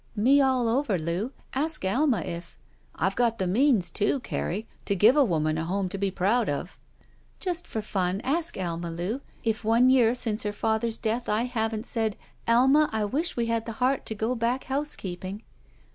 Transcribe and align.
Me 0.15 0.41
all 0.41 0.67
over, 0.67 0.97
Loo. 0.97 1.31
Ask 1.53 1.85
Alma 1.85 2.21
if 2.21 2.57
—'* 2.81 2.95
I've 2.95 3.15
got 3.15 3.37
the 3.37 3.45
means, 3.45 3.91
too, 3.91 4.19
Carrie, 4.21 4.67
to 4.85 4.95
give 4.95 5.15
a 5.15 5.23
woman 5.23 5.59
a 5.59 5.63
home 5.65 5.89
to 5.89 5.97
be 5.99 6.09
proud 6.09 6.49
of." 6.49 6.79
"Just 7.39 7.67
for 7.67 7.83
fun, 7.83 8.19
ask 8.23 8.57
Alma, 8.57 8.89
Loo, 8.89 9.21
if 9.43 9.63
one 9.63 9.91
year 9.91 10.15
since 10.15 10.41
her 10.41 10.53
father's 10.53 10.97
death 10.97 11.29
I 11.29 11.43
haven't 11.43 11.85
said, 11.85 12.17
*Alma, 12.47 12.89
I 12.91 13.05
wish 13.05 13.37
I 13.37 13.43
had 13.43 13.67
the 13.67 13.73
heart 13.73 14.07
to 14.07 14.15
go 14.15 14.33
back 14.33 14.63
housekeeping.' 14.63 15.43